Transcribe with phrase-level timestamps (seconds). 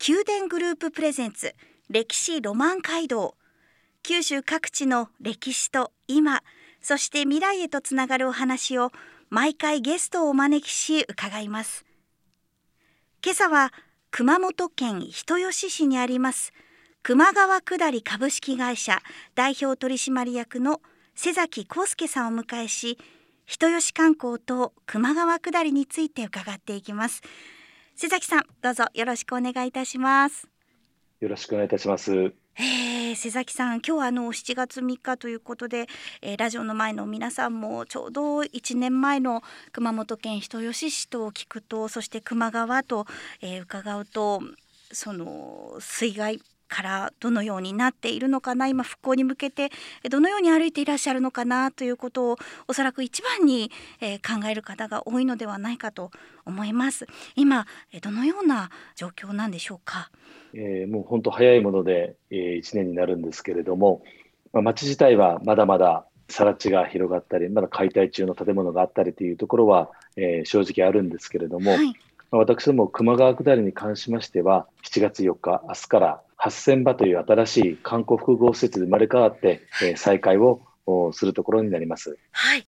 [0.00, 1.54] 宮殿グループプレゼンツ
[1.88, 3.36] 歴史ロマン街道。
[4.02, 6.42] 九州各地の歴史と今
[6.82, 8.90] そして未来へとつながるお話を
[9.30, 11.86] 毎回ゲストをお招きし伺います。
[13.24, 13.72] 今朝は
[14.10, 16.52] 熊本県人吉市にあります
[17.02, 19.00] 熊川下り株式会社
[19.34, 20.82] 代表取締役の
[21.14, 22.98] 瀬崎康介さんをお迎えし
[23.46, 27.22] 人吉観光と熊川下りについて伺っていきます。
[27.96, 30.48] 瀬崎さんどうぞよろしくお願いいたします。
[31.20, 32.34] よろしくお願いいたします。
[32.56, 35.86] えー、瀬崎さん今日はあの7月3日ということで、
[36.20, 43.06] えー、ラジオの前の皆さんもちょうど1年前の熊本県人吉市と聞くとそして球磨川と、
[43.40, 44.42] えー、伺うと
[44.90, 46.40] その水害
[46.74, 49.70] からどのようになっているのかな今復興に向けて
[50.10, 56.10] どのように歩いていらっしゃるのかなということをおそらく一番に、えー、考える方が多いのではないかと
[56.44, 57.06] 思います。
[57.36, 57.66] 今
[58.02, 60.10] どのような状況なんでしょうか、
[60.52, 64.02] えー、もう本当早いもので、えー、1年になるんですけれども、
[64.52, 71.94] まあ、町自体はまだまだ更地が広がったりまだ解体中の建物があったりというところは、えー、正直あるんですけれども、はい、
[72.30, 80.60] 私ども球磨川下りに関しましては7月4日明日から8000場という新しい観光複合施設で生まれ変わって、えー、再開を
[81.12, 82.18] するところになります。
[82.32, 82.66] はい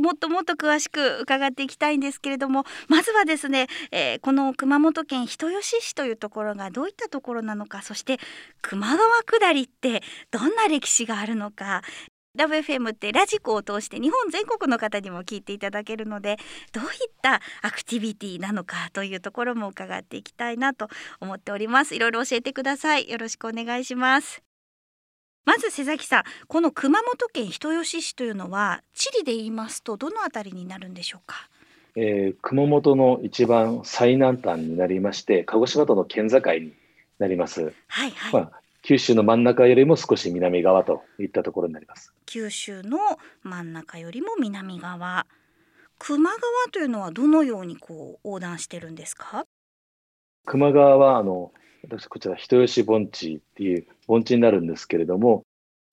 [0.00, 8.16] もっともっと詳しく伺っていきたいんですけれどもまずはですね、えー、この熊本県人吉市というところがどういったところなのかそして
[8.66, 11.82] 球磨川下りってどんな歴史があるのか
[12.34, 16.38] ラブ FM ってラジコを通して日本全国の方にも聞いていただけるので
[16.72, 20.88] どういったアクティビティなのかというところも伺っていきたいなと
[21.20, 24.42] 思っておりますいろいろ教えてくださいよろしくお願いします
[25.44, 31.50] まず瀬崎さんこの熊本県人吉市というのは地理で言いますとどのあたりになるんでしょうか？
[31.96, 36.72] えー、熊本の一番最南端になりまして鹿児島との県境に
[37.18, 37.74] なります。
[37.88, 38.32] はいはい。
[38.32, 42.12] まあ、九州の真ん中よりも少し南側といったところになります。
[42.26, 42.98] 九州の
[43.44, 45.26] 真ん中よりも南側。
[46.04, 46.40] 球磨川
[46.72, 49.46] というのはどのようにこう横断してるんですか？
[50.50, 51.52] 球磨川はあの
[51.84, 55.44] 私こちら人吉盆地っていう盆地になるんですけれども、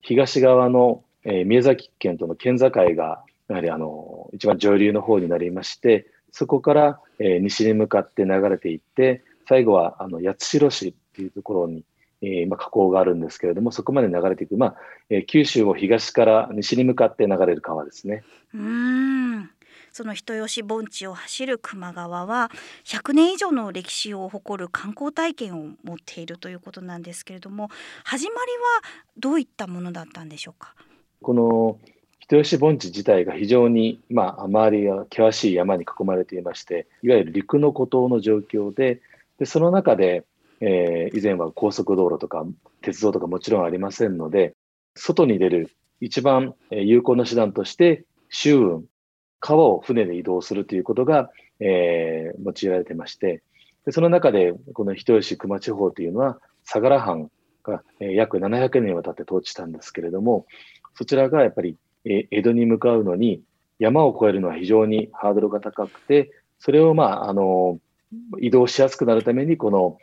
[0.02, 11.84] 東側の、えー、宮崎県との県境がやはりあの一番上流の方になりまして、そこから、えー、西に向かって流れていって、最後はあの八代市っていうところに
[12.22, 14.74] えー、まあ、河口があるんですけれども、そこまで流れていく、まあ
[15.08, 18.24] えー、九州を東から西に向かって流れる川ですね。
[18.54, 19.50] うん。
[19.92, 22.50] その人吉盆地を走る球磨川は
[22.84, 27.70] 100年以上の歴史を誇る観光体験を持っているということなんですけれども
[28.04, 28.58] 始まりは
[29.18, 30.74] どういったものだったんでしょうか？
[31.22, 31.78] この
[32.20, 39.00] 人吉盆地自体が非常に、まあ、周りが険しい山に囲まれていましていわゆる陸の孤島の状況で
[39.38, 40.24] でその中で
[40.60, 42.44] えー、以前は高速道路とか
[42.82, 44.54] 鉄道とかもちろんありませんので、
[44.94, 48.84] 外に出る一番有効な手段として、周運、
[49.38, 53.42] 川を船で移動するということが、えー、用いられてまして、
[53.86, 57.30] でその中で、この人吉球磨地方というのは、相良藩
[57.62, 60.46] が、約700年にわたって統治したんですけれども、
[60.94, 63.42] そちらがやっぱり、江戸に向かうのに、
[63.78, 67.78] 山を越えるのは非常にハードルが高くて、それを、まあ、あの、
[68.38, 69.98] 移動しやすくなるために、この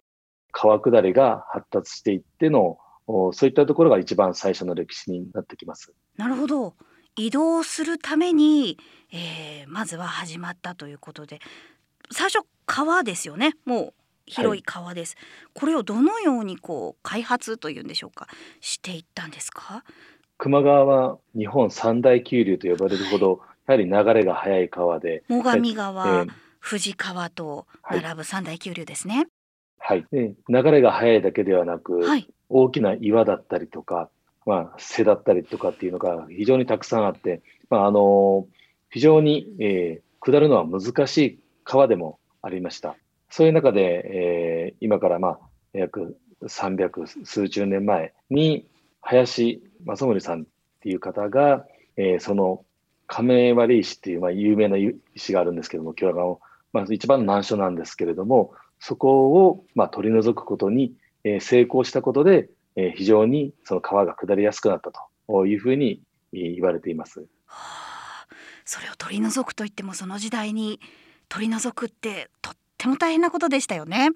[0.51, 2.77] 川下りが発達していっての
[3.07, 5.93] そういったところが一番最初の歴史になってきます。
[6.17, 6.75] なるほど。
[7.15, 8.77] 移動するために、
[9.11, 11.39] えー、まずは始まったということで。
[12.11, 13.53] 最初川ですよね。
[13.65, 13.93] もう
[14.25, 18.27] 広い川です、はい、これをどのようにこう開発というんでしょうか。
[18.59, 19.83] していったんですか？
[20.43, 25.23] 球磨川は日本三大急流と呼ばれるほど、はい、やはり流れが速い川で。
[25.29, 26.29] 最上川、えー、
[26.61, 29.25] 富士川と並ぶ三大急流ですね、はい、
[30.11, 34.09] で流れが速いだけではなく、はい、大きな岩だったりとか、
[34.45, 38.47] まあ、瀬だったりとかっていうのが非常にたくさんあって、まあ、あの
[38.89, 42.95] 非常に、えー、下るのは難しい川でもありました。
[43.29, 45.39] そういう中で、えー、今からまあ
[45.73, 48.67] 約300数十年前に
[49.01, 50.45] 林正則さんっ
[50.81, 51.65] ていう方が、
[51.97, 52.63] えー、その
[53.07, 54.77] 亀割石っていう、まあ、有名な
[55.15, 56.39] 石があるんですけども、京川の、
[56.73, 60.93] まあ、一番の難所なんですけれども、そこを、まあ、取り除くことに、
[61.23, 64.91] えー、成功したことで、えー、非常にその川が下りやすくなった
[65.27, 66.01] というふうに
[66.31, 67.21] 言われています。
[67.45, 68.35] はあ、
[68.65, 70.79] それを取り除くといってもその時代に
[71.29, 74.11] 取り除くってとっても大変なことでしたよね。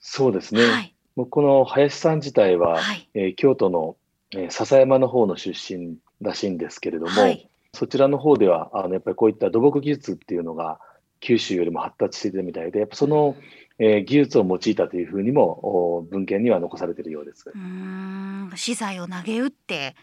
[0.00, 0.64] そうですね。
[0.64, 3.96] はい、もうこの林さん自体は、はい、えー、京都の、
[4.32, 10.80] えー、笹山の方の出身らしいんですけれども、はい、そちらの方ではあのやっぱりこういった土木技術っていうのが
[11.20, 13.36] 九州よりも発達しているみたいで、やっぱその、
[13.78, 17.50] えー、技術を用いたというふうにも文献には残されているようです。
[17.54, 19.94] うん資材を投げ打って、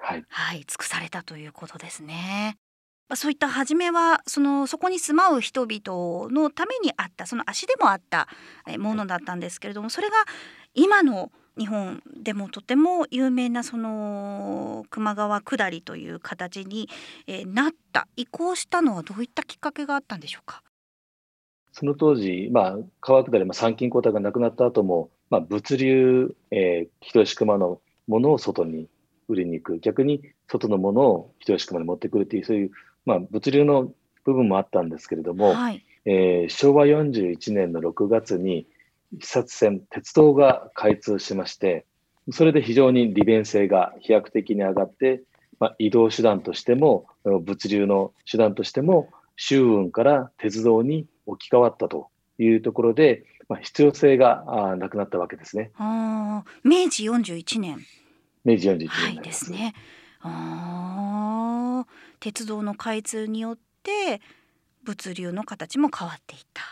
[0.00, 2.56] はい、はい、尽くされたということですね。
[3.14, 8.28] そういった初めはそのそこに住まう人々のためにあったその足でもあった
[8.78, 10.16] ものだったんですけれどもそれが
[10.74, 16.88] 今の日本でもとても有名なその球磨川下りという形に、
[17.26, 18.08] えなった。
[18.16, 20.62] 移行したのはどういったきっかけがあったんでしょうか？
[21.72, 28.88] その当時、まあ、川下り、まあ、参勤交代がなくなった後も、まあ、物流、えー、人吉熊のものを外に
[29.28, 29.78] 売りに行く。
[29.80, 32.70] 逆に外のものを人吉熊に持ってくるというそういう
[33.08, 33.90] まあ、物流の
[34.24, 38.66] 部分もあったんですけれども、はい、えー、昭和41年の6月に
[39.20, 41.86] 視察船、鉄道が開通しまして、
[42.30, 45.22] それで非常に利便性が飛躍的に上がって、
[45.58, 55.70] まあ、移動手段としても、物流の手段としても、周運から鉄道に置き換わったというところで、まあ、必要性がなくなったわけですね。
[55.78, 57.78] あ明治41年。
[58.44, 59.74] 明治41年、はい、ですね。
[60.20, 61.86] あ
[62.20, 64.20] 鉄道の開通によって
[64.82, 66.62] 物流の形も変わっていった。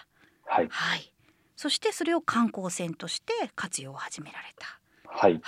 [0.44, 1.12] はい、はい、
[1.56, 4.78] そしてそれを観光船として活用を始められた。
[5.08, 5.40] はい、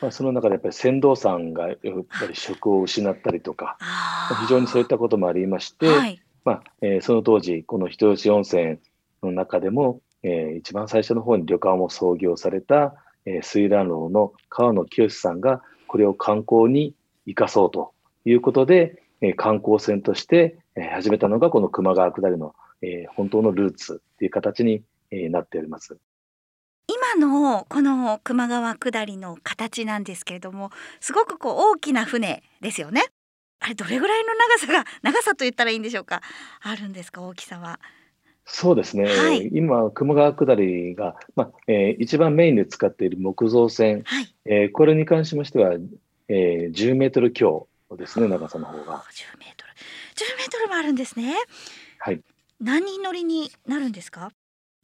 [0.00, 1.76] まあ、その中でやっぱり船頭さんがやっ
[2.18, 3.76] ぱり職を失ったりとか、
[4.40, 8.78] 非常にそういったこともありまして、はい、まあえー、その当時、この人吉温泉
[9.22, 12.94] の中でも、えー、一番最初の方に旅館を創業された、
[13.26, 16.94] えー、水蘭楼の川野清さんが、これを観光に
[17.26, 17.92] 生かそうと
[18.24, 25.96] いうことで、え観光船として、え始めたのがこの球磨川下りの、え本当のルーツという形に、えなっております。
[26.88, 30.70] 今のこの球磨川下りの形なんですけれども
[31.00, 33.04] すごくこう大きな船ですよね
[33.60, 36.20] あれどれぐらいの長さが 長さと言ったらいいんでしょうか？
[36.60, 37.22] あるんですか？
[37.22, 37.78] 大きさは
[38.44, 45.74] そうですね、はい、今、熊川下りが、まあえー、一番メインで使っている木造船、はい、えー、これに関しましては、
[46.26, 49.04] えー、10メートル強ですね、長さの方が。
[49.12, 49.72] 10メートル。
[50.34, 51.36] 10メートルもあるんですね。
[51.98, 52.20] はい。
[52.60, 54.32] 何人乗りになるんですか？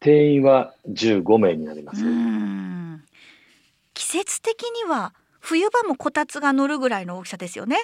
[0.06, 2.05] 定員は15名になります。
[3.93, 7.79] 季節的には冬場もこたつが乗るぐらいの大きさですよね。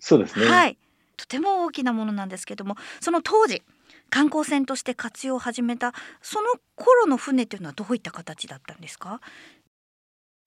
[0.00, 0.46] そうですね。
[0.46, 0.78] はい。
[1.18, 3.62] とても大きなものなんですけども、その当時
[4.08, 5.92] 観光船として活用を始めた
[6.22, 9.20] その頃の船というのはどういった形だったんですか？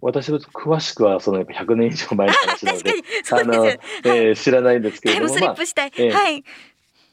[0.01, 2.93] 私の詳しくはその100年以上前の話なので、
[3.31, 6.43] あの、えー、知らないんですけれども、まあえー、はい。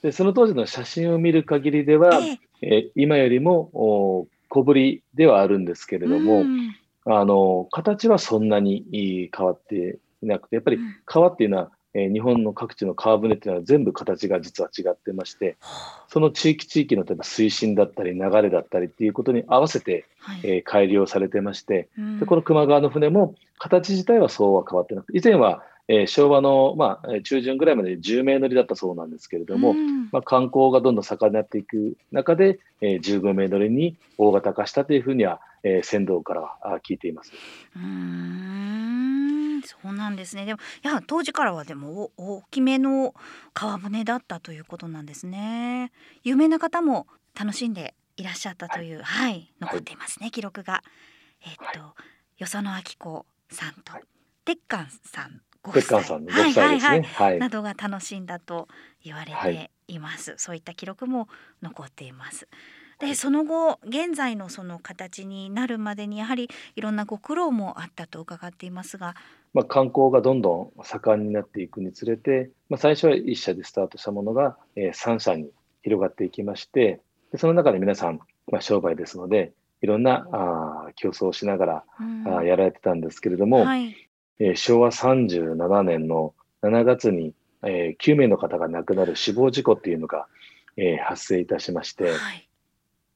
[0.02, 6.44] でその当時の写真を見る限りでは、えー、えー、今よりもお小ぶりではあるんですけれども、
[7.06, 15.56] あの形はそんなに変わっていなくて、やっぱり川っていうのはえー、日本の各地の川船っていうのは全部形が実は違ってまして、
[16.08, 37.32] その地域地域の例えば水深だったり流れだったりっていうことに合わせて、はい、えー、改良されてまして、でこの球磨川の船も形自体はそうは変わってなくて、以前はえー、昭和の、まあ、中旬ぐらいまで10名乗りだったそうなんですけれども、うん、まあ、観光がどんどん盛んになっていく中で、えー、15名乗りに大型化したというふうには、えー、船頭からは聞いています。
[37.76, 39.62] うん。
[39.66, 40.44] そうなんですね。
[40.44, 43.14] でもいや当時からはでも大きめの
[43.54, 45.90] 川舟だったということなんですね。
[46.22, 47.06] 有名な方も
[47.38, 50.82] 楽しんでいらっしゃったという、はい、はい、残っていますね、はい、記録が。
[51.42, 51.94] えー、っと、は
[52.38, 53.92] い、与謝野明子さんと、
[54.44, 56.02] 鉄管さんご夫妻。
[56.02, 58.68] さんのご夫妻ですね、はい、などが楽しんだと
[59.02, 59.98] 言われてい。
[59.98, 61.28] ます、はい、そういった記録も
[61.62, 62.46] 残っています。
[63.00, 69.16] でその後現在のその形になるまでにやはりいろんなご苦労もあったと伺っていますが、
[69.52, 75.50] まあ、観光がどんどん盛んになっていくにつれて、まあ、最初は1社でスタートしたものが、えー、3社に
[75.82, 77.00] 広がっていきまして
[77.32, 79.52] でその中で皆さん、まあ、商売ですので
[79.82, 83.94] いろんなあ競争をしながら、うん、あやられてたんですけれども、はい、
[84.38, 90.26] えー、昭和37年の7月に、えー、9名の方が亡くなる死亡事故っていうのが、
[90.76, 92.48] えー、発生いたしまして、はい、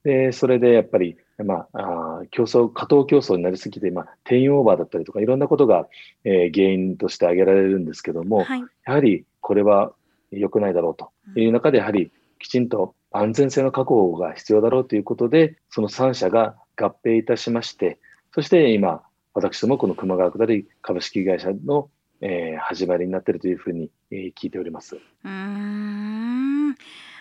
[0.03, 5.87] でそれでやっぱり、まあ、あ競争過当競争になりすぎて、まあ、定員オーバーだったりとかいろんなことが、
[6.23, 9.93] えー、原因として挙げられるんですけども、はい、やはりこれは
[10.31, 11.11] 良くないだろうと。
[11.35, 17.99] いう中でやはり、きちんと安全性の確保が必要だろうということで、その3社が合併いたしまして、
[18.33, 21.89] そして今、私どもこの熊川下り株式会社の、
[22.21, 24.97] えー、始まりになっているというふうに、えー、聞いております。
[25.23, 26.75] うん。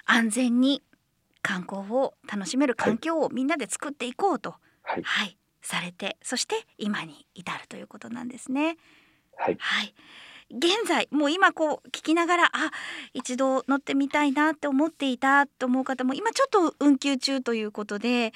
[0.06, 0.82] 安全に
[1.42, 8.76] 観光を楽しめる環境をみんなで作っていこうと、はい、はい、されてそして今に至るということなんですね。
[9.36, 9.94] はい、はい、
[10.50, 12.70] 現在もう今こう聞きながらあ
[13.12, 18.32] 一度乗ってみたいなって思っていたと思う方も今ちょっと運休中ということで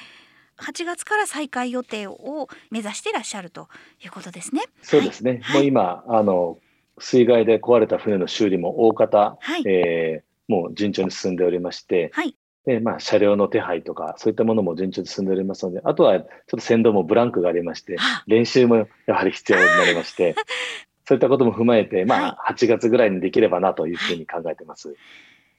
[0.62, 3.68] 8月から再開予定を目指していらっしゃると
[4.02, 4.62] いうことですね。
[4.82, 6.58] そうですね、はい、もう今あの
[6.98, 17.96] 水害で壊れた船の修理も大方、はい、えー、もう順調に進んでおりまして、はい、でまあ、車両の手配とか、そういったものも順調に進んでおりますので、あとはちょっと先導もブランクがありまして、
[18.28, 20.36] 練習もやはり必要になりまして、
[21.04, 24.94] そういったことも踏まえて、まあ、8月ぐらいにできればなというふうに考えてます。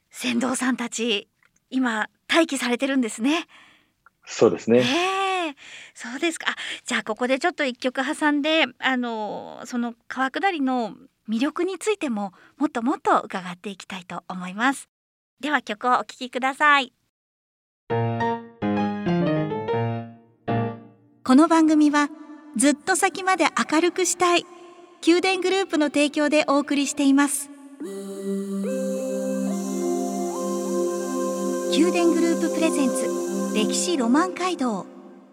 [0.08, 1.28] 船頭さんたち、
[1.68, 3.46] 今、待機されてるんですね。
[4.26, 4.78] そうですね。
[4.78, 5.54] えー、
[5.94, 6.46] そうですか。
[6.84, 10.94] じゃあここでちょっと一曲挟んで、あのその川下りの
[11.28, 14.88] 魅力についてももっともっと伺っていきたいと思います。
[15.40, 16.92] では曲をお聴きください。
[21.26, 22.08] この番組は
[22.56, 24.46] ずっと先まで明るくしたい
[25.06, 27.50] 宮殿グループの提供でお送りしています。
[31.70, 33.23] 宮殿グループプレゼンツ
[33.54, 34.84] 歴史ロマン街道。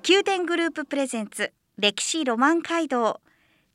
[0.07, 3.19] 宮殿グループプレゼンツ歴史ロマン街道。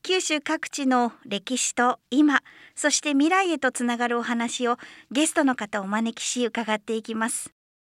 [0.04, 2.44] 九州各地の歴史と今
[2.76, 4.76] そして未来へとつながるお話を
[5.10, 7.50] ゲストの方をお招きし伺っていきます。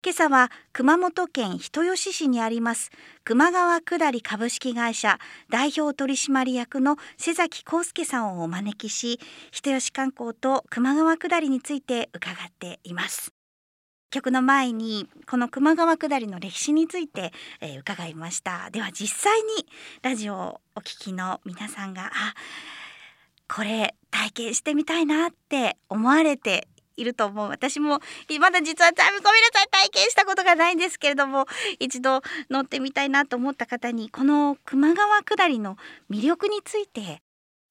[0.05, 2.91] 今朝は熊本県人吉市にあります
[3.25, 9.19] 熊川下り株式会社代表取締役の瀬崎康介さんをお招きし
[9.51, 13.36] 人吉観光と熊川下りについて伺っています。
[14.09, 19.67] 曲の前にこの球磨川下りの歴史について、えー、伺いましたでは実際に
[20.01, 22.33] ラジオをお聞きの皆さんがあ
[23.53, 27.99] これ体験してみたいなって思われていると思う私も
[28.39, 31.45] まだ実はタイムごめんなさい体験したことがないんですけれども
[31.79, 35.77] 一度乗ってみたいなと思った方にこの球磨川下りの
[36.09, 37.21] 魅力について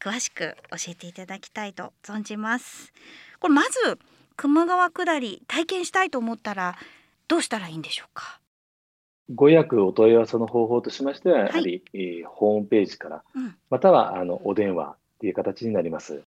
[0.01, 2.93] 詳しく教えていただきたいと存じます。
[3.41, 3.99] これまず
[4.41, 6.77] 球磨川下り体験したいと思ったら
[7.29, 8.41] どうしたらいいんでしょうか？
[9.35, 16.23] ご予約お問い合わせの方法としましては、やはり、はい、えー、ホームページから、うん、またはあのお電話という形になります。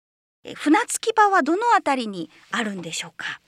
[0.44, 3.40] え船着き場はどのあたりにあるんでしょうか？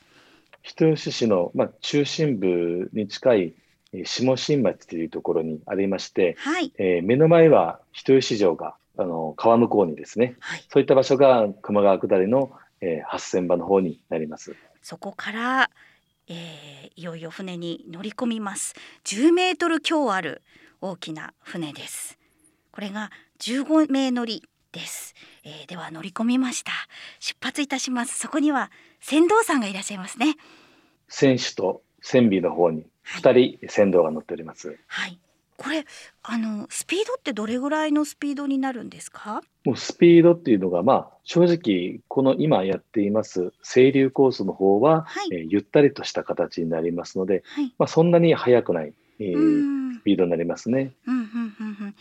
[0.62, 3.54] 人吉市の、まあ、中心部に近い
[4.04, 6.72] 下新町というところにありまして、はい。
[6.76, 12.50] えー、目の前は人吉城があの川向こうにですね、はい、そういった場所が球磨川下りの
[12.80, 14.54] えー、8000番の方になります。
[14.82, 15.70] そこから、
[16.28, 18.74] えー、いよいよ船に乗り込みます。
[19.04, 20.42] 10メートル強ある
[20.80, 22.18] 大きな船です。
[22.70, 24.42] これが15名乗り
[24.72, 26.72] です、えー、では乗り込みました。
[27.18, 28.18] 出発いたします。
[28.18, 28.70] そこには
[29.00, 30.36] 船頭さんがいらっしゃいますね。
[31.08, 35.18] 船首と船尾の方に2人船頭が乗っております、はい
[35.58, 35.84] これ
[36.22, 39.42] あのスピードってどれぐらいのスピードになるんですか？
[39.64, 51.94] もうスピードっていうのが、まあ、正直この今やっています清流コースの方は、はい、えー、ゆったりとした形になりますので、はい、まあ、そんなに速くない、えー、スピードになりますね、うんうんうんうん、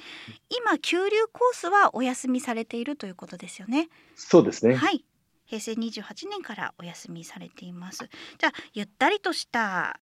[0.49, 3.89] 今急流コースはお休みされているということですよね？
[4.15, 4.75] そうですね。
[4.75, 5.03] はい。
[5.45, 8.09] 平成28年からお休みされています。
[8.37, 9.99] じゃあゆったりとした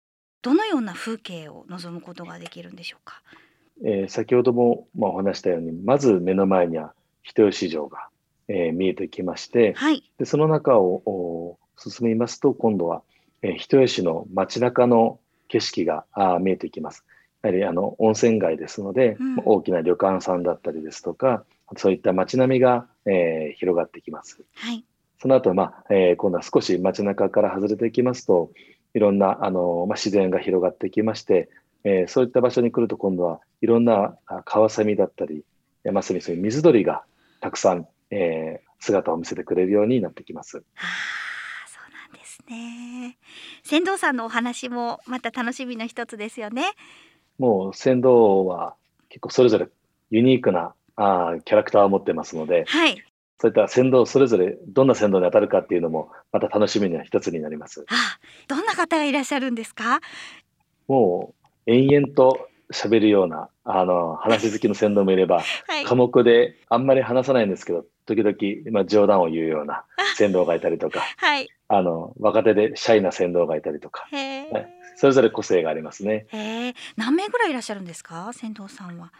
[0.42, 3.22] どのような風景を望むことができるんでしょうか？
[3.84, 6.92] えー、先ほども、まあ、お話したようにまず目の前には
[7.22, 8.08] 人吉城が、
[8.48, 13.02] えー、見えてきまして、はい、でその中を進みますと今度は、
[13.42, 15.18] えー、人吉の街中の
[15.48, 17.04] 景色があ見えてきます。
[17.42, 21.44] やはりあの温泉街ですので、うん、大きな旅館さんだったりですとか
[21.78, 24.42] そういった街並みが、えー、広がってきます。
[24.56, 24.84] はい、
[25.18, 28.50] その後、まあえー、今度は少し街中から外れていきますと、
[28.94, 31.48] いろんなあの、まあ、自然が広がってきまして、
[31.84, 35.44] えー、そういった場所に来ると今度はいろんなカワセミだったり、
[35.92, 37.04] まさにそういう水鳥が
[37.40, 40.58] たくさん、えー、姿を見せてくれるようになってきます。
[40.58, 40.62] は
[41.64, 43.18] あ、そうなんですね。
[43.62, 46.72] 船頭さんのお話もまた楽しみの一つですよね。
[47.38, 48.74] もう船頭は
[49.08, 49.68] 結構それぞれ
[50.10, 53.02] ユニークなあキャラクターを持ってますので、はい、
[53.40, 57.86] そういった船頭それぞれどんな船頭に当たるかっていうのもまた楽しみの一つになります。
[57.88, 58.18] あ
[58.48, 60.00] どんな方がいらっしゃるんですか？
[60.88, 61.32] も
[61.66, 69.84] う延々と喋るようなあの話好きの船頭もいれば、 はい、寡黙であんまり話さないんですけど時々、まあ、冗談を言うような
[70.16, 74.06] 船頭がいたりとか、はい、あの、若手でシャイな船頭がいたりとか、
[74.96, 76.26] それぞれ個性がありますね。
[76.96, 79.12] 何名ぐらいいらっしゃるんですか、船頭さんは。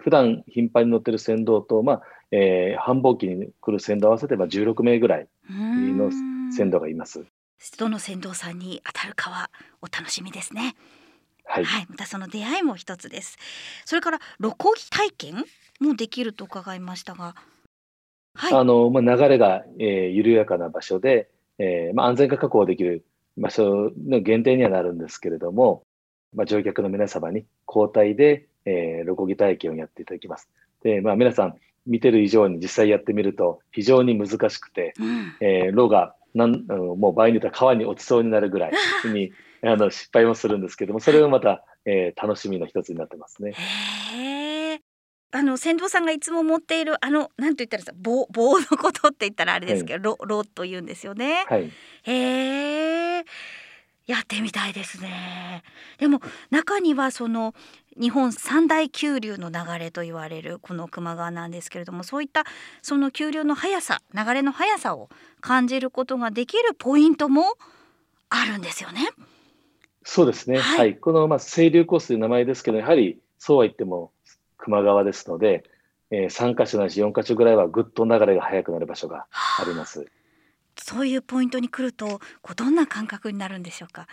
[0.00, 7.24] 普段頻繁に乗ってる船頭と、まあ、えー繁忙期に来る船頭合わせて、まあ、16名ぐらいのん船頭がいます。
[7.78, 9.50] どの船頭さんに当たるかは
[9.82, 10.74] お楽しみですね。
[11.44, 11.64] はい。
[11.64, 13.36] はい、またその出会いも一つです。
[13.84, 15.44] それから露漕ぎ体験
[15.80, 17.34] もできると伺いましたが、
[18.34, 21.28] はい、あの、まあ、流れが、えー緩やかな場所で、
[21.58, 23.04] えーまあ、安全が確保できる
[23.36, 25.82] 場所の限定にはなるんですけれども、
[26.34, 30.48] まあ、乗客の皆様に交代で、えー、露漕ぎ体験をやっていただきます。
[30.82, 31.54] で、まあ、皆さん
[31.86, 38.72] 見てる以上に実際やってみると非常に難しくて、うん、えー、炉がなん、もう場合によっては川に落ちそうになるぐらい
[39.12, 43.54] にあの失敗もするんですけども、それをまた、えー楽しみの一つになってますね。
[45.32, 51.44] あの船頭さんがいつも持っているあのなんと言ったら棒棒のことって言ったらあれですけど、ロロと言うんですよね。
[51.48, 51.70] はい。
[52.02, 53.24] へえ。
[54.06, 55.62] やってみたいですね。
[55.98, 57.54] でも中にはその
[57.98, 62.44] 日本三大急流の流れと言われるこの球磨川なんですけれどもそういった
[62.82, 65.08] その急流の速さ流れの速さを
[65.40, 67.44] 感じることができるポイントも
[68.28, 69.08] あるんですよね。
[70.04, 70.58] そうですね。
[70.58, 70.96] はいはい。
[70.96, 74.12] この、まあ、清流コースという名前ですけど、やはりそうは言っても
[74.64, 75.64] 球磨川ですので、
[76.10, 79.26] えー、3箇所ないし4箇所ぐらいはぐっと流れが速くなる場所が
[79.58, 80.06] あります。
[80.78, 84.06] そういうポイントに来るとこうどんな感覚になるんでしょうか？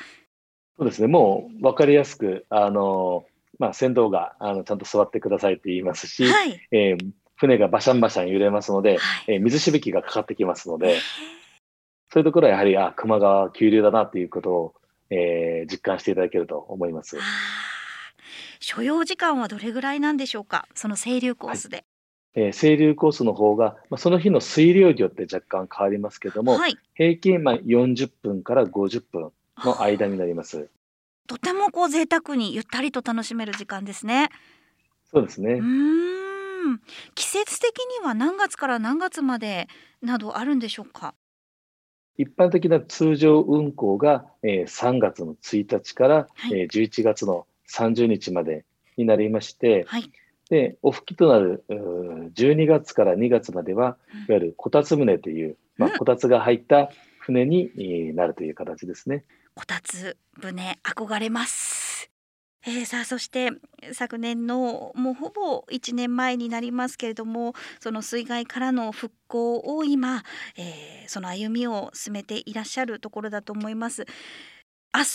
[0.77, 1.07] そうですね。
[1.07, 3.25] もう分かりやすく、あの、
[3.59, 6.59] まあ、船頭があのちゃんと座ってくださいって言いますし、はい。
[6.71, 8.99] えー船がバシャンバシャン揺れますので、はい。
[9.27, 10.97] えー水しぶきがかかってきますので、
[12.11, 14.73] そういうところはやはり、あ、球磨川急流だなっていうことを、
[15.11, 17.17] えー実感していただけると思います
[18.59, 20.67] 所要時間はどれぐらいなんでしょうか？
[20.73, 21.85] その清流コースで。
[22.33, 26.75] えー清流コースの方が、まあ、その日の水量によって若干変わりますけども、はい。
[26.95, 29.31] 平均まあ40分から50分
[29.63, 30.69] の間になります。
[31.27, 34.29] とてもこう贅沢にゆったりと楽しめる時間ですね。
[35.11, 35.57] そうですねう。
[35.61, 36.81] ーん。
[37.15, 39.67] 季節的には何月から何月まで
[40.01, 41.13] などあるんでしょうか？
[42.17, 48.63] 一般的な通常運行が、えー3月の1日から、はいえー11月の30日まで
[48.95, 50.09] になりまして、はい。
[50.49, 59.25] で、オフ期となるうー12月から2月までは、うんいわゆるこたつ船という、まあ、うんこたつが入った船にえーなるという形ですね。
[59.57, 62.11] こたつ船憧れます。
[62.63, 63.49] えー、さあそして
[63.91, 70.23] 昨年のもうほぼ1年前になりますけれどもその水害からの復興を今、
[70.57, 74.05] えーその歩みを進めていらっしゃるところだと思います。
[74.93, 75.07] 明日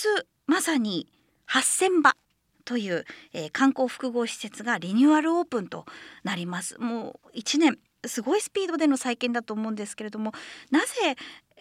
[0.46, 1.06] まさに
[1.48, 2.16] 8000場
[2.64, 5.84] という、えー観光複合施設がリニューアルオープンと
[6.24, 6.80] なります。
[6.80, 10.32] もう1年すごいスピードでの再建だと思うんですけれども
[10.72, 11.16] なぜ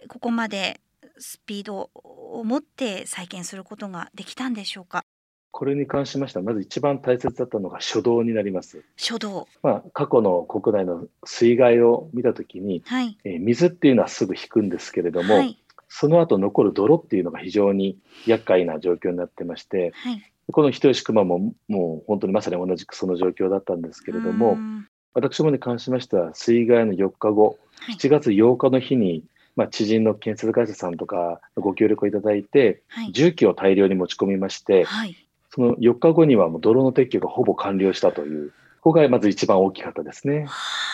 [0.08, 0.80] ここまで
[1.22, 5.04] スピードを持って再建することができたんでしょうか？
[5.52, 8.82] これに関しましては、まず一番大切だったのが初動になります。
[8.98, 9.46] 初動。
[9.62, 13.18] まあ、過去の国内の水害を見たときに、はい。
[13.24, 15.58] えー水っていうのはすぐ引くんですけれども、はい。
[15.88, 20.22] その後残る泥っていうのが非常に厄介な状況になってまして、はい。
[20.50, 24.88] この人吉熊ももう本当にまさに同じくその状況だったんですけれども、ん。
[25.14, 27.96] 私どもに関しましては、水害の4日後、はい。
[27.96, 29.24] 7月8日の日に、
[29.56, 33.12] まあ、知人の建設会社さんとかのご協力をいただいて、はい。
[33.12, 35.16] 重機を大量に持ち込みまして、はい。
[35.50, 40.46] その4日後にはもう泥の撤去がほぼ完了したという、ここがまず一番大きかったですね。
[40.46, 40.92] はあ。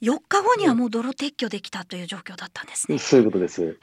[0.00, 2.98] 4日後にはもう泥撤去できたという状況だったんですね。
[2.98, 3.78] そういうことです。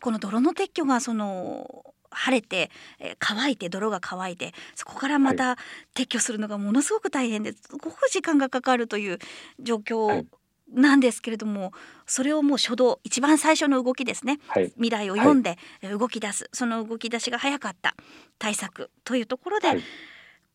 [0.00, 5.56] この泥の撤去がその晴れて、えー乾いて泥が乾いてそこからまた
[5.94, 9.18] 撤去するのがものすごく大変ですごく時間がかかるという
[9.60, 10.26] 状は況い
[10.68, 11.72] なんですけれども、
[12.06, 14.38] それをもう初動一番最初の動きですね。
[14.48, 14.68] はい。
[14.76, 17.94] 未来を読んでえー動き出す、その動き出しが早かった。
[18.38, 19.80] 対策というところで、はい。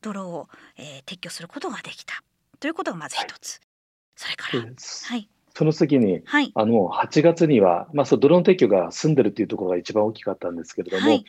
[0.02, 2.22] 泥を、えー撤去することができた。
[2.60, 3.60] ということがまず一つ、
[4.16, 5.28] それから、ではい。
[5.54, 6.52] その次に、はい。
[6.54, 11.24] あの、8月には、まあ、そう、泥の撤去が済んでるっていうところが一番大きかったんですけれども、はい。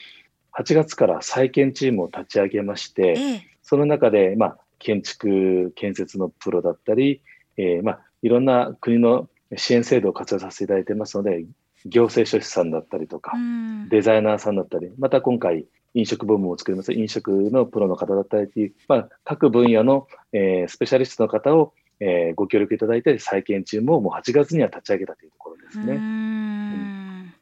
[0.57, 3.43] 8月から再建チームを立ち上げまして、ええ。
[3.61, 7.21] その中で、まあ、建築、建設のプロだったり、
[7.57, 11.45] えーまあ、いろんな国の支援制度を活用させていただいてますので、
[11.85, 13.89] 行政書士さんだったりとかう、ん。
[13.89, 25.95] デザイナーさんだったり、また今回、飲食部門を作ります飲食のプロの方だったりという、まあ、各分野の、えースペシャリストの方を、えーご協力いただいて、再建チームをもう8月には立ち上げたというところですね。
[25.95, 27.33] ん。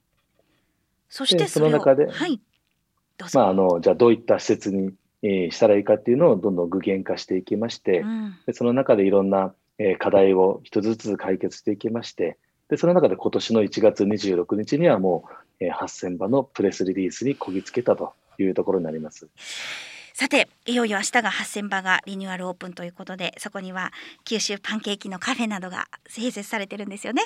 [1.10, 2.40] そしてでその中ではい。
[3.18, 8.36] どうぞ、まあ、あのじゃあどういった施設に、えーしたらいいかっていうのをどんどん具現化していきまして、うん。
[8.46, 12.38] でその中でいろんな、えー課題を一つずつ解決していきまして、
[12.70, 15.26] で、その中で今年の1月26日にはも
[15.60, 19.28] う、えー、8000羽のプレスリリースにこぎつけたというところになります。
[20.14, 23.94] さていよいよ明日が8000羽がリニューアルオープンということでそこには
[24.26, 27.22] 九州パンケーキのカフェなどが併設されてるんですよね。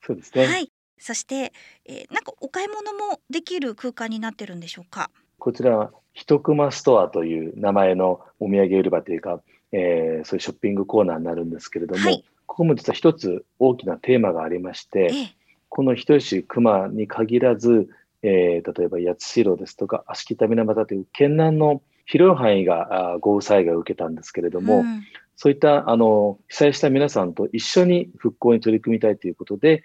[0.00, 1.52] そうですね、はい、そして、
[1.86, 5.10] えー、なんかお買い物もできる空間になってるんでしょうか？
[5.38, 15.34] こちらは一熊ストアという名前のお土産売り場というか、えー、そういうショッピングコーナーになるんですけれども、はい、ここも実は一つ大きなテーマがありまして、ええ、
[15.68, 17.88] この人吉熊に限らず、
[18.22, 25.02] えー、例えば八代ですとか足北水俣という県南の広い範囲が豪雨災害を受けたんですけれども、うん、
[25.36, 29.84] そういったあの被災した皆さんと一緒に復興に取り組みたいということで、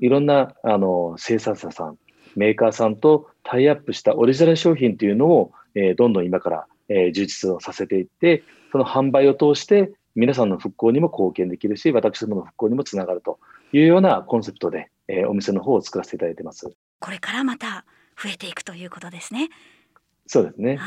[0.00, 1.98] いろんなあの生産者さん、
[2.36, 13.38] メーカーさんとタイアップしたオリジナル商品というのを、えー、どんどん今から、えー、充実をさせていって、その販売を通して皆さんの復興にも貢献できるし、私どもの復興にもつながると
[13.72, 16.70] いうようなコンセプトで、えー、お店の方を作らせていただいてます。
[16.98, 17.86] これからまた
[18.22, 19.48] 増えていくということですね。
[20.26, 20.78] そうですね。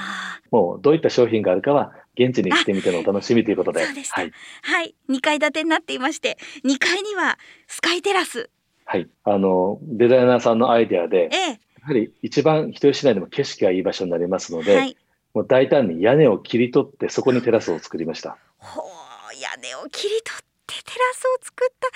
[0.51, 3.79] もうどういった商品があるかは現地に来てみてのお楽しみということで。
[3.79, 7.37] ではい、はい、2階建てになっていまして、2階には
[7.67, 8.49] スカイテラス。
[8.85, 14.95] はい、あのデザイナーさんのアイデアで、ええ、やはり一番人吉市内でも景色がいい場所になりますので、はい、
[15.33, 18.37] もう大胆に屋根を切り取ってそこにテラスを作りました。
[18.57, 21.87] ほう屋根を切り取ってテラスを作った。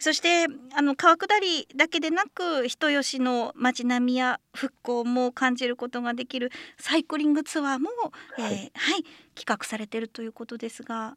[0.00, 7.90] そしてあの川下りだけでなく人吉の街並みや復興も感じることができるサイクリングツアーも、
[8.36, 11.16] はい、えーはい、企画されているということですが。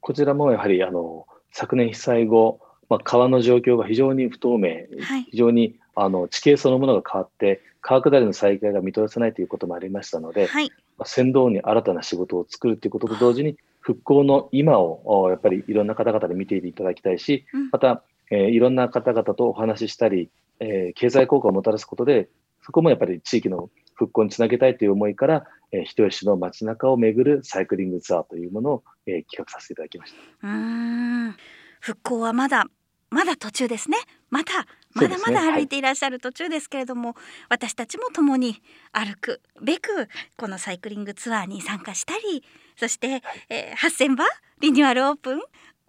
[0.00, 22.30] こちらもやはりあの昨年被災後、まあ、川の状況が非常に不透明、はい、非常にあの地形そのものが変わって川下りの再開が見通せないということもありましたので、はいまあ、船頭に新たな仕事を作るということと同時に復興の今をやっぱりいろんな方々で見ていただきたいし、またえー、いろんな方々とお話ししたり、えー、経済効果をもたらすことで、
[22.64, 30.48] そこもやっぱり地域の復興につなげたいという思いから、えー、人吉の街中を巡るサイクリングツアーというものを、えー、企画させていただきました。
[30.48, 31.36] うん
[31.80, 32.64] 復興はまだ
[33.10, 33.98] まだ途中ですね。
[34.30, 37.08] またまだまだ歩いていらっしゃる途中ですけれども、ね。
[37.08, 37.14] はい、
[37.50, 42.44] 私たちも共に歩くべくこのサイクリングツアーに参加したり、
[42.76, 44.24] そして、はい、えー、8000羽
[44.60, 45.38] リニューアルオープン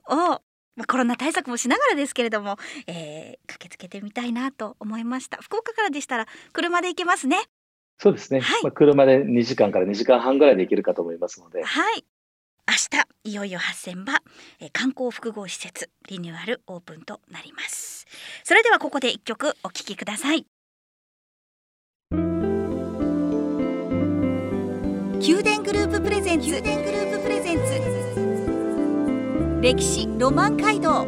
[0.09, 0.41] を
[0.75, 4.33] まあ、コロナ対策もしながらですけれども、えー、駆けつけてみたい。
[4.33, 7.37] なと思いました福岡からでしたら車で行けますね
[7.99, 11.63] そうですね、はい、まあ、車で2時間から2時間半ぐらいで行けるかと思いますので。
[11.63, 12.05] はい。
[12.67, 14.21] 明日いよいよ8000羽、
[14.59, 18.05] えー、観光複合施設リニューアルオープンとなります。
[18.43, 20.45] それではここで一曲お聴きください。
[25.25, 27.63] 宮殿グループプレゼンツ宮殿グループプレゼンツ。
[29.62, 31.07] 歴史ロマン街道。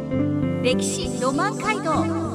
[0.62, 2.26] 歴史ロマン街道。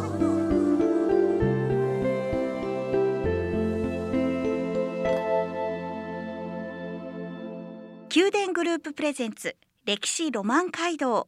[8.16, 9.56] 宮殿グループプレゼンツ。
[9.84, 11.28] 歴史ロマン街道。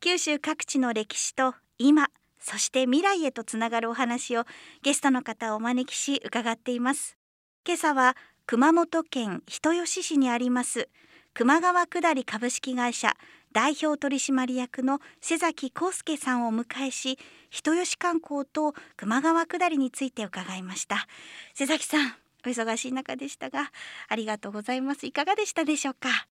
[0.00, 2.08] 九州各地の歴史と今
[2.40, 4.44] そして未来へとつながるお話を
[4.82, 7.18] ゲストの方をお招きし伺っています。
[7.66, 10.88] 今朝は熊本県人吉市にあります
[11.34, 13.14] 熊川下り株式会社
[13.52, 17.18] 代表取締役の瀬崎康介さんをお迎えし
[17.50, 21.06] 人吉観光と熊川下りについて伺いました。
[21.52, 22.14] 瀬崎さん
[22.46, 23.70] お忙しい中でしたが
[24.08, 25.04] ありがとうございます。
[25.04, 26.26] いかがでしたでしょうか？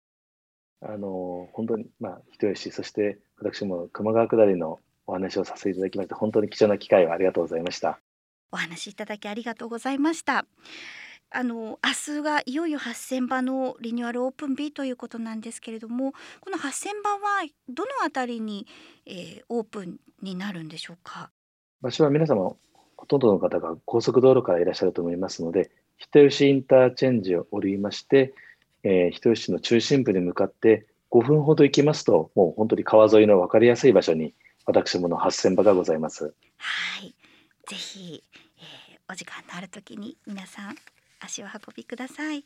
[0.82, 8.00] あの本当にまあ人吉そして私も熊川下りのお話をさせていただきまして本当に貴重な機会をありがとうございました。
[8.52, 10.46] お話いただきありがとうございました。
[11.34, 18.67] あの明日がいよいよ8000羽のリニューアルオープン日ということなんですけれどもこの8000羽はどのあたりに、
[19.06, 21.32] えー、オープンになるんでしょうか？
[21.82, 22.52] 場所は皆様
[22.98, 28.34] ほとんどの方が高速道路からいらっしゃると思いますので人吉インターチェンジを降りまして、
[28.84, 34.34] えー、人吉の中心部に向かって5分ほど行きますともう本当に川沿いの分かりやすい場所に
[34.65, 36.34] 私もの8000羽がございます。
[36.58, 37.13] はい
[37.67, 38.24] ぜひ、
[38.58, 40.76] えー、お時間のある時に皆さん
[41.20, 42.46] 足を運びください、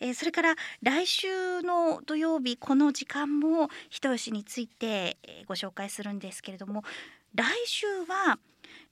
[0.00, 6.82] えー、それから来週の土曜日この時間も人吉について、えー、ご紹介するんですけれども
[7.34, 8.38] 来週は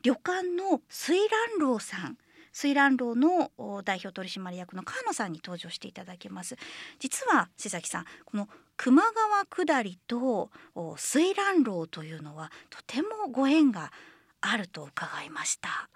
[0.03, 2.17] 旅館の水蘭楼さん
[2.53, 3.51] 水蘭楼の
[3.85, 6.57] 代表取締役の川野さんに登場していただけます
[6.99, 10.51] 実は瀬崎さんこの球磨川下りと
[10.97, 13.93] 水蘭楼というのはとてもご縁が
[14.41, 15.89] あると伺いました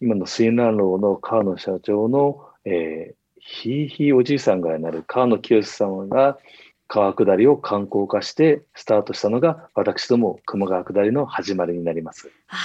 [0.00, 6.36] 今の水蘭楼の川野社長のえー、ひいひいおじいさんがなる川野清さんが
[6.88, 12.30] 川下りを観光化してスタートしたのが私ども熊川下りの始まりになります。
[12.48, 12.56] あ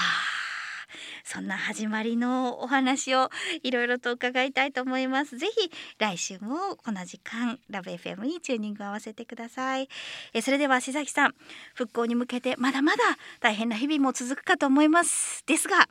[1.32, 3.30] そんな始まりのお話を
[3.64, 5.38] いろいろと伺いたいと思います。
[5.38, 9.88] ぜひ来週もこの時間ラブ FM にチューニング合わせてください。
[10.34, 11.36] えそれでは志崎さん
[11.74, 13.04] 復興に向けてまだまだ
[13.40, 15.46] 大変な日々も続くかと思います。
[15.46, 15.88] ですが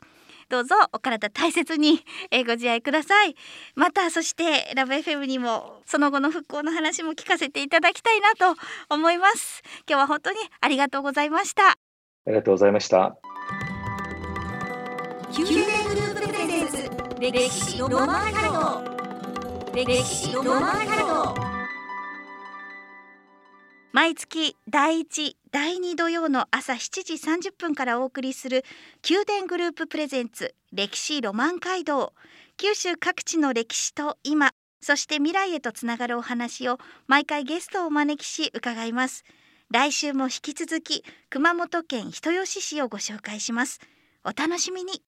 [0.49, 2.05] どうぞお体大切に
[2.45, 3.35] ご自愛ください。
[3.73, 9.63] またそしてラブ FM にもその後の復興の話も聞かせていただきたいなと思います。
[9.89, 11.63] 今日は本当にありがとうございました。
[11.71, 11.75] あ
[12.27, 13.30] りがとうございました。
[15.37, 16.89] 宮殿グループプレゼンツ
[17.21, 18.83] 歴史ロマンハ
[19.63, 19.73] ルト。
[19.73, 21.41] 歴史ロマンハルト。
[23.93, 28.65] 毎月第1第2土曜の朝7時30分からお送りする
[29.09, 32.11] 宮殿グループプレゼンツ歴史ロマン街道。
[32.57, 39.23] 九州各地の歴史と今そして未来へとつながるお話を毎回ゲストをお招きし伺います。
[39.69, 43.79] 来週も引き続き熊本県人吉市をご紹介します。
[44.25, 45.01] お楽しみに。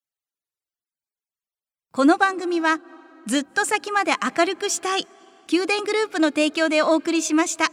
[1.96, 2.80] この番組は
[3.28, 5.08] ずっと先まで明るくしたい
[5.52, 7.66] 宮殿グループの提供でお送りしました。